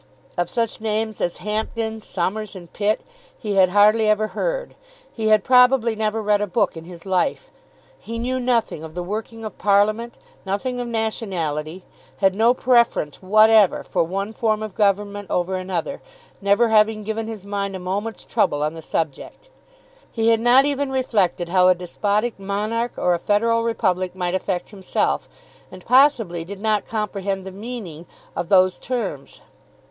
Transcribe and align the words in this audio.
Of 0.35 0.49
such 0.49 0.81
names 0.81 1.21
as 1.21 1.37
Hampden, 1.45 2.01
Somers, 2.01 2.55
and 2.55 2.73
Pitt 2.73 3.01
he 3.39 3.53
had 3.57 3.69
hardly 3.69 4.09
ever 4.09 4.29
heard. 4.29 4.73
He 5.13 5.27
had 5.27 5.43
probably 5.43 5.95
never 5.95 6.23
read 6.23 6.41
a 6.41 6.47
book 6.47 6.75
in 6.75 6.85
his 6.85 7.05
life. 7.05 7.51
He 7.99 8.17
knew 8.17 8.39
nothing 8.39 8.83
of 8.83 8.95
the 8.95 9.03
working 9.03 9.45
of 9.45 9.59
parliament, 9.59 10.17
nothing 10.43 10.79
of 10.79 10.87
nationality, 10.87 11.83
had 12.17 12.33
no 12.33 12.55
preference 12.55 13.21
whatever 13.21 13.83
for 13.83 14.03
one 14.03 14.33
form 14.33 14.63
of 14.63 14.73
government 14.73 15.29
over 15.29 15.53
another, 15.55 16.01
never 16.41 16.69
having 16.69 17.03
given 17.03 17.27
his 17.27 17.45
mind 17.45 17.75
a 17.75 17.79
moment's 17.79 18.25
trouble 18.25 18.63
on 18.63 18.73
the 18.73 18.81
subject. 18.81 19.51
He 20.11 20.29
had 20.29 20.39
not 20.39 20.65
even 20.65 20.91
reflected 20.91 21.49
how 21.49 21.67
a 21.67 21.75
despotic 21.75 22.39
monarch 22.39 22.93
or 22.97 23.13
a 23.13 23.19
federal 23.19 23.61
republic 23.61 24.15
might 24.15 24.33
affect 24.33 24.71
himself, 24.71 25.29
and 25.71 25.85
possibly 25.85 26.43
did 26.43 26.59
not 26.59 26.87
comprehend 26.87 27.45
the 27.45 27.51
meaning 27.51 28.07
of 28.35 28.49
those 28.49 28.79
terms. 28.79 29.43